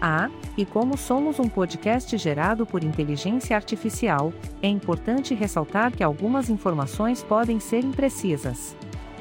Ah, 0.00 0.30
e 0.56 0.64
como 0.64 0.96
somos 0.96 1.38
um 1.38 1.50
podcast 1.50 2.16
gerado 2.16 2.64
por 2.64 2.82
inteligência 2.82 3.54
artificial, 3.54 4.32
é 4.62 4.68
importante 4.68 5.34
ressaltar 5.34 5.92
que 5.92 6.02
algumas 6.02 6.48
informações 6.48 7.22
podem 7.22 7.60
ser 7.60 7.84
imprecisas. 7.84 8.74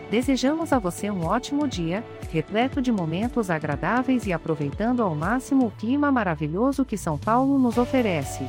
Desejamos 0.09 0.71
a 0.71 0.80
você 0.80 1.11
um 1.11 1.25
ótimo 1.25 1.67
dia, 1.67 2.05
repleto 2.31 2.81
de 2.81 2.91
momentos 2.91 3.49
agradáveis 3.49 4.25
e 4.25 4.33
aproveitando 4.33 5.03
ao 5.03 5.13
máximo 5.13 5.67
o 5.67 5.71
clima 5.71 6.09
maravilhoso 6.09 6.86
que 6.86 6.97
São 6.97 7.17
Paulo 7.17 7.59
nos 7.59 7.77
oferece. 7.77 8.45